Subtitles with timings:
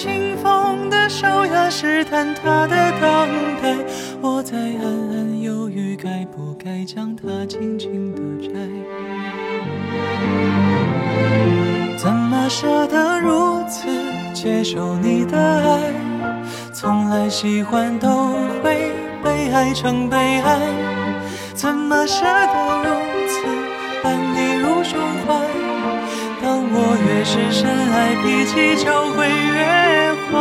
[0.00, 3.28] 清风的手呀，试探他的等
[3.60, 3.76] 待，
[4.20, 8.54] 我在暗暗犹豫，该不该将它轻轻地摘？
[11.96, 13.88] 怎么舍得如此
[14.32, 15.92] 接受你的爱？
[16.72, 18.08] 从来喜欢都
[18.62, 18.92] 会
[19.24, 20.60] 被爱成悲哀，
[21.54, 22.94] 怎么舍得如
[23.26, 23.44] 此
[24.04, 25.47] 安你入胸怀？
[26.70, 29.56] 我越是深爱，脾气就会越
[30.28, 30.32] 坏。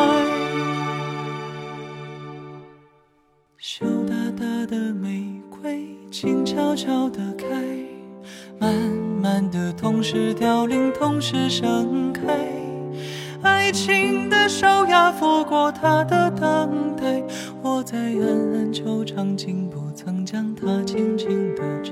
[3.57, 7.45] 羞答答的玫瑰静悄悄地开，
[8.59, 8.73] 慢
[9.21, 12.21] 慢地，同时凋零，同时盛开。
[13.43, 17.23] 爱情的手呀，拂过它的等待，
[17.61, 18.21] 我在暗
[18.53, 21.91] 暗惆怅，竟不曾将它轻轻地摘。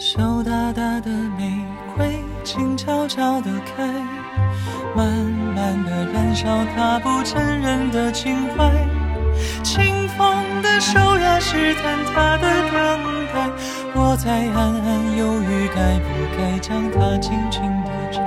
[0.00, 1.62] 羞答答的玫
[1.94, 3.86] 瑰静悄悄地开，
[4.96, 5.06] 慢
[5.54, 8.72] 慢地燃烧，它不承认的情怀。
[9.62, 12.80] 清风的手呀，试探它的等
[13.34, 13.50] 待，
[13.94, 18.22] 我在暗暗犹豫，该不该将它轻轻地摘？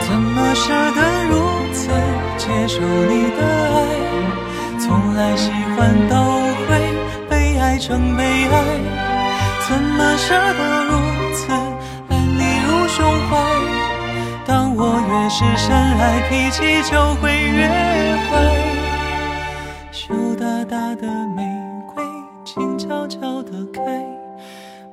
[0.00, 1.38] 怎么舍得如
[1.72, 1.88] 此
[2.36, 3.78] 接受你的爱？
[4.80, 6.43] 从来喜欢都
[7.86, 8.64] 成悲哀，
[9.68, 10.92] 怎么舍得如
[11.34, 11.52] 此
[12.08, 13.36] 安你入胸怀？
[14.46, 18.32] 当我越是深爱，脾气就会越坏。
[19.92, 21.06] 羞答答的
[21.36, 21.42] 玫
[21.94, 22.02] 瑰
[22.42, 23.82] 静悄悄地开，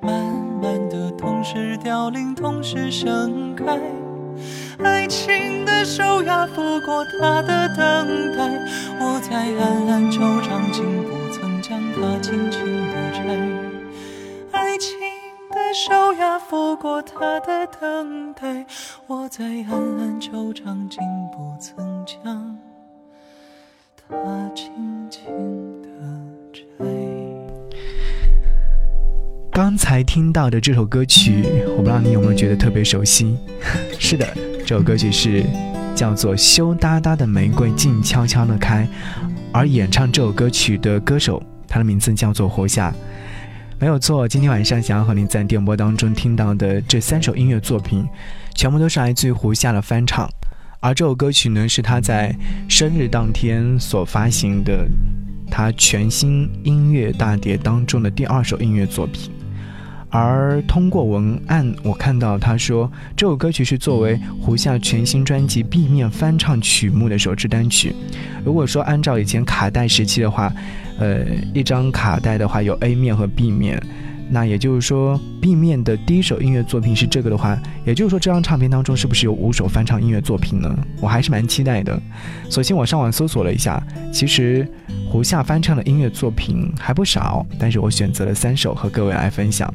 [0.01, 0.12] 慢
[0.62, 3.80] 慢地，同时凋零，同时盛开。
[4.84, 8.44] 爱情的手呀，拂过它的等待，
[9.00, 12.81] 我在暗暗惆怅，竟不曾将它轻轻。
[15.74, 18.66] 手呀，拂过它的等待，
[19.08, 21.00] 我在暗暗惆怅，竟
[21.32, 22.58] 不曾将
[23.96, 24.70] 它轻
[25.10, 25.24] 轻
[25.81, 25.88] 地
[26.52, 26.62] 摘。
[29.54, 33.38] 刚才听到的这首歌曲，我不知道你有没有觉得特别熟悉？
[33.98, 34.28] 是的，
[34.66, 35.42] 这首歌曲是
[35.96, 38.84] 叫做《羞答答的玫瑰静悄悄地开》，
[39.54, 42.94] 而演唱这首歌曲的歌手，他的名字叫做胡夏。
[43.81, 48.08] 没有错，今天晚上想要和您在电波当中听到的这三首音乐作品，
[48.53, 50.30] 全部都是来自于胡夏的翻唱。
[50.80, 52.31] 而这首歌曲呢，是他在
[52.69, 54.88] 生日当天所发行的
[55.50, 59.31] 他全新音乐大碟当中的第二首音乐作品。
[60.12, 67.96] 而通过文案，我看到他说这首歌曲是作为胡夏全新专辑 B 面翻唱曲目的首支单曲。
[68.44, 70.54] 如果说按照以前卡带时期的话，
[71.00, 73.82] 呃，一张卡带的话有 A 面和 B 面，
[74.34, 80.74] 那也就是说 B 面的第一首音乐作品是这个的话，也就是说这张唱片当中是不是有五首翻唱音乐作品呢？
[81.01, 82.01] 我还是蛮期待的。
[82.50, 84.66] 索性我上网搜索了一下，其实
[85.10, 89.72] 胡夏翻唱的音乐作品还不少，但是我选择了三首和各位来分享。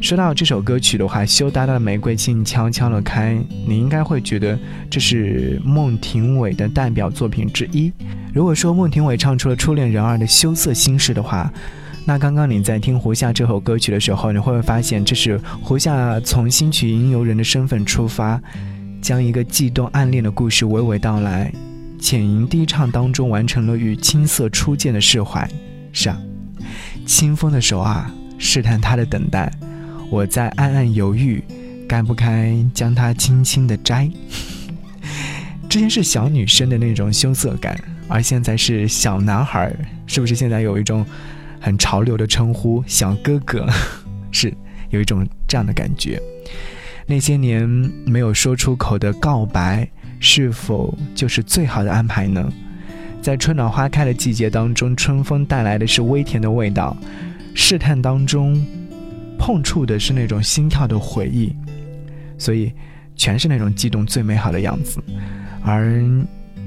[0.00, 4.58] 说到这首歌曲的话，羞答答的玫瑰静悄悄地开，你应该会觉得
[4.90, 7.92] 这是孟庭苇的代表作品之一。
[8.34, 11.50] 如果说孟庭苇唱出了初恋人儿的羞涩心事的话，
[12.06, 18.38] 那刚刚你在听胡夏这首歌曲的时候，你会不会发现这是胡夏从新曲吟游人的身份出发，
[19.00, 21.50] 将一个悸动暗恋的故事娓娓道来，
[21.98, 25.48] 浅吟低唱当中完成了与青涩初见的释怀。
[25.92, 26.20] 是啊，
[27.06, 29.50] 清风的手啊，试探他的等待。
[30.10, 31.42] 我在暗暗犹豫，
[31.88, 34.10] 该不该将它轻轻的摘？
[35.70, 37.74] 之前是小女生的那种羞涩感，
[38.08, 39.74] 而现在是小男孩，
[40.06, 41.04] 是不是现在有一种
[41.64, 43.66] 很潮流的称呼“小哥哥”？
[44.30, 44.52] 是
[44.90, 46.20] 有一种这样的感觉。
[47.06, 47.66] 那些年
[48.04, 49.88] 没有说出口的告白，
[50.20, 52.52] 是否就是最好的安排呢？
[53.22, 56.94] 在春暖花开的季节当中，春风带来的是微甜的味道，
[57.54, 58.62] 试探当中
[59.38, 61.56] 碰触的是那种心跳的回忆，
[62.36, 62.70] 所以
[63.16, 65.02] 全是那种激动最美好的样子。
[65.62, 65.98] 而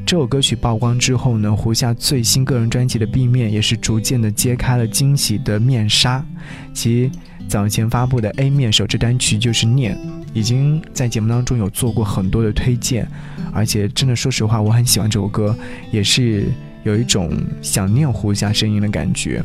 [0.07, 6.25] 这首歌曲曝光之后呢，胡夏最新个人专辑的 B 面也是逐渐的揭开了惊喜的面纱，
[6.74, 7.12] 其
[7.50, 9.94] 早前发布的 A 面首支单曲就是《念》。
[10.33, 13.06] 已经在节目当中有做过很多的推荐，
[13.51, 15.54] 而且真的说实话，我很喜欢这首歌，
[15.92, 16.45] 也是
[16.83, 17.30] 有一种
[17.62, 19.44] 想念胡夏声音的感觉。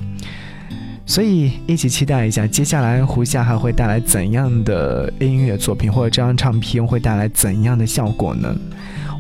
[1.05, 8.57] 所以一起期待一下，接下来胡夏还会带来怎样的音乐作品，或者这张唱片会带来怎样的效果呢？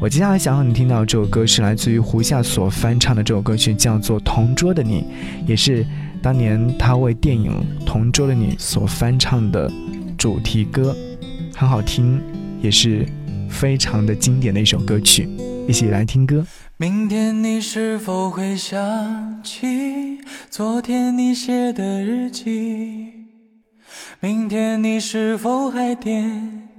[0.02, 5.02] 我接下来想让你听到这首歌是来自于胡夏所翻唱的这首歌曲，叫做《同桌的你》，
[5.46, 5.86] 也是
[6.20, 7.52] 当年他为电影
[7.86, 9.70] 《同桌的你》所翻唱的
[10.18, 10.92] 主题歌。
[11.54, 12.20] 很好听，
[12.60, 13.06] 也是
[13.48, 15.28] 非常的经典的一首歌曲，
[15.68, 16.44] 一起来听歌。
[16.78, 20.18] 明天你是否会想起
[20.50, 23.12] 昨天你写的日记？
[24.18, 26.70] 明天你是否还惦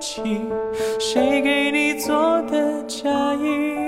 [0.00, 3.87] 谁给你做的嫁衣？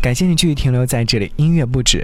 [0.00, 1.30] 感谢你继续停留在这里。
[1.36, 2.02] 音乐不止，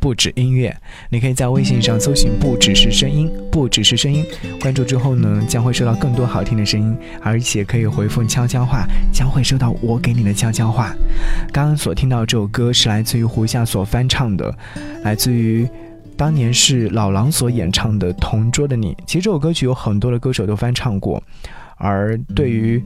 [0.00, 0.74] 不止音乐，
[1.10, 4.24] 你可以在微信上搜寻“不只是声音”，不只是声音。
[4.60, 10.94] 关注之后呢，将会收到更多好听的声音，而且可以回复悄悄话，将会收到我给你的悄悄话。
[11.52, 14.56] 刚刚所听到这首歌是来自于胡夏所翻唱的，
[15.02, 15.68] 来自于
[16.16, 18.94] 当年是老狼所演唱的《同桌的你》。
[19.04, 21.20] 其实这首歌曲有很多的歌手都翻唱过，
[21.76, 22.80] 而对于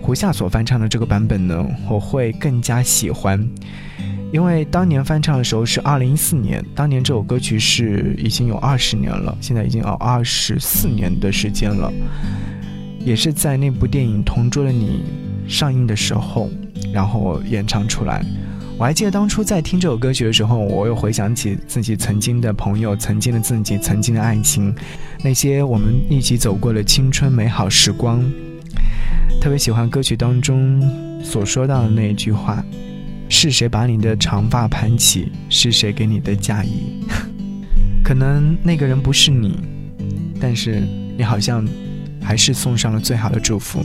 [0.00, 3.46] 胡夏所翻唱的这个版本呢，我会更加喜欢，
[4.32, 11.92] 因为当年翻唱的时候是二零一四年，当年这首歌曲是已经有二十年了，现在已经有二十四年的时间了，
[13.00, 15.02] 也是在那部电影《同桌的你》
[15.50, 16.48] 上映的时候，
[16.92, 18.24] 然后演唱出来。
[18.78, 24.74] 我还记得当初在听这首歌曲的时候，我又回想起自己曾经的朋友、曾经的自己、曾经的爱情，
[25.22, 28.24] 那些我们一起走过的青春美好时光。
[29.40, 30.82] 特别喜欢歌曲当中
[31.22, 32.64] 所说到的那一句话
[33.28, 35.30] ：“是谁把你的长发盘起？
[35.48, 37.02] 是谁给你的嫁衣？”
[38.02, 39.58] 可能那个人不是你，
[40.40, 40.82] 但是
[41.16, 41.66] 你好像
[42.22, 43.84] 还是送上了最好的祝福。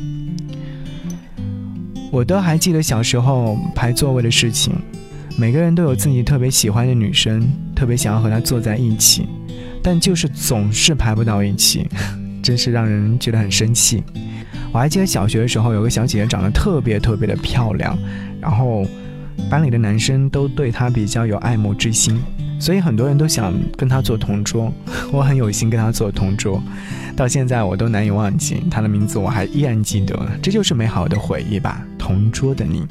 [2.11, 4.73] 我都还记得小时候排座位的事情，
[5.37, 9.27] 每个人都有自己特别喜欢的女生，特别想要和她坐在一起，
[9.81, 11.87] 但就是总是排不到一起，
[12.41, 14.03] 真是让人觉得很生气。
[14.73, 17.95] 我还记得小学的时候，有个小姐姐长得特别特别的漂亮，
[18.41, 18.83] 然后
[19.47, 22.19] 班里的男生都对她比较有爱慕之心，
[22.59, 24.73] 所以很多人都想跟她做同桌。
[25.13, 26.59] 我很有幸跟她做同桌，
[27.15, 31.85] 到现在我都难以忘记她的名字，我还依然记得，这就是美好的回忆吧。
[31.99, 32.83] 同桌的你，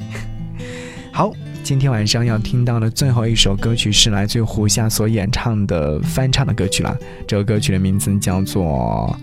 [1.11, 6.97] 好，今天晚上要听到的最后一首歌曲是来自胡夏所演唱的翻唱的歌曲了，
[7.27, 9.13] 这首歌曲的名字叫做。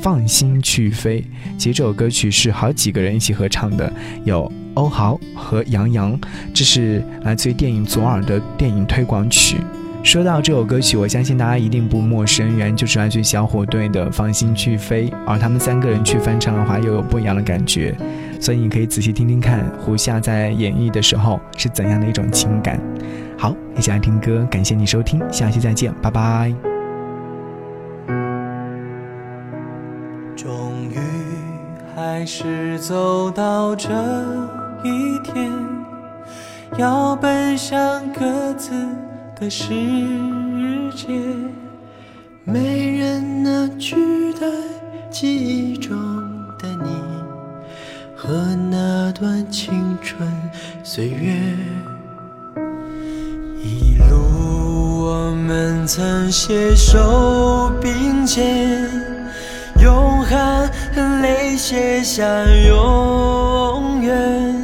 [0.00, 1.24] 放心去飞，
[1.56, 3.92] 其实这首歌曲是好几个人一起合唱的，
[4.24, 6.18] 有欧豪和杨洋，
[6.54, 9.56] 这是来自于电影《左耳》的电影推广曲。
[10.04, 17.94] 说到这首歌曲，我相信大家一定不陌生，原就是来自于小虎队的《放心去飞》，而他们三个人去翻唱的话，又有不一样的感觉。
[18.40, 22.80] 所以你可以仔细听听看，胡夏在演绎的时候是怎样的一种情感。
[23.36, 26.67] 好，一起来听歌，感谢你收听，下期再见，拜拜。
[32.30, 33.88] 是走到这
[34.84, 35.50] 一天，
[36.76, 38.70] 要奔向各自
[39.40, 39.64] 的世
[40.94, 41.08] 界。
[42.44, 44.46] 没人能取代
[45.08, 45.96] 记忆中
[46.58, 46.90] 的你
[48.14, 50.30] 和那段青春
[50.84, 51.32] 岁月。
[53.56, 58.97] 一路我们曾携手并肩。
[59.88, 62.22] 用汗和泪写下
[62.68, 64.54] 永远，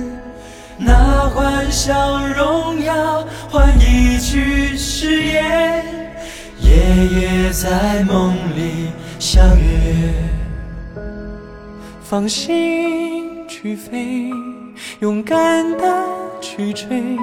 [0.76, 5.82] 那欢笑荣耀换一句誓言，
[6.60, 10.12] 夜夜在梦里相约。
[12.02, 14.30] 放心去飞，
[15.00, 15.86] 勇敢的
[16.42, 17.16] 去追，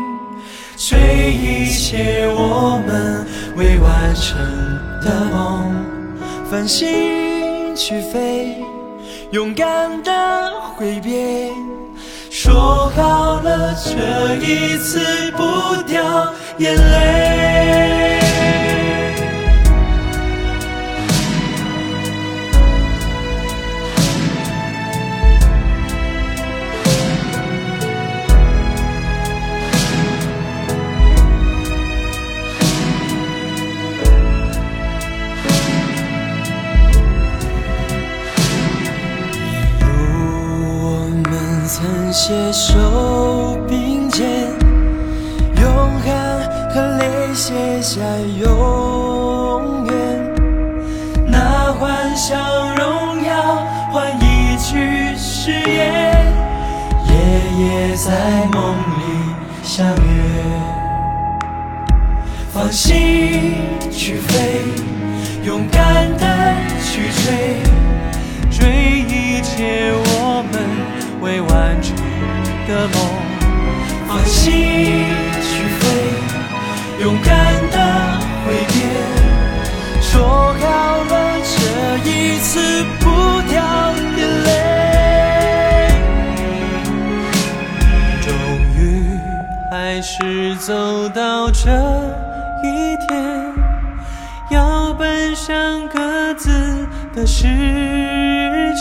[0.76, 4.40] 追一切我们未完成
[5.04, 5.72] 的梦。
[6.50, 7.31] 繁星
[7.76, 8.58] 去飞，
[9.32, 11.50] 勇敢的挥别，
[12.30, 15.00] 说好了这一次
[15.32, 17.21] 不掉眼泪。
[47.62, 48.02] 写下
[48.40, 49.94] 永远。
[51.28, 52.40] 那幻想
[52.76, 56.26] 荣耀换一句誓言，
[57.08, 57.14] 夜
[57.60, 59.02] 夜在梦里
[59.62, 60.00] 相约。
[62.52, 63.54] 放心
[63.92, 64.62] 去飞，
[65.44, 67.58] 勇敢的去追，
[68.50, 70.54] 追一切我们
[71.22, 71.96] 未完成。
[72.68, 72.96] 的梦，
[74.08, 74.52] 放心，
[77.02, 77.34] 勇敢
[77.72, 77.78] 的
[78.46, 78.76] 挥别，
[80.02, 83.10] 说好了这一次不
[83.50, 83.58] 掉
[84.18, 84.50] 眼泪。
[88.22, 88.30] 终
[88.78, 88.80] 于
[89.72, 91.72] 还是走到这
[92.64, 93.10] 一天，
[94.52, 97.48] 要奔向各自的世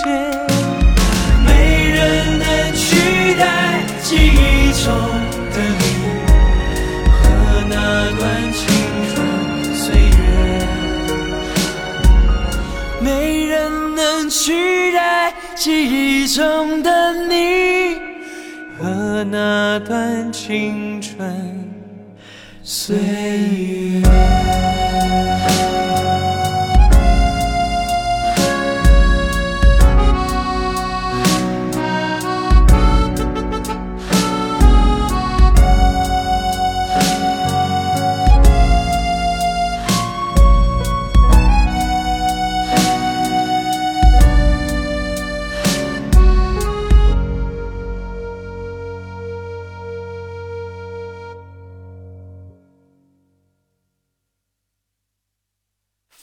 [0.05, 0.11] 界。
[1.47, 1.49] 没
[1.89, 4.93] 人能取代记忆中
[14.01, 17.97] 能取代记忆中的你
[18.79, 21.71] 和那段青春
[22.63, 24.80] 岁月。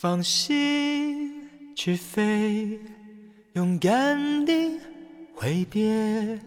[0.09, 1.43] 放心
[1.75, 2.79] 去飞，
[3.55, 4.79] 勇敢地
[5.35, 6.39] 挥别，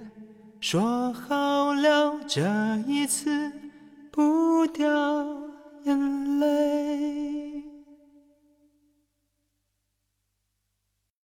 [0.62, 2.40] 说好了这
[2.88, 3.52] 一次
[4.11, 4.87] 不掉
[5.85, 7.50] 眼泪。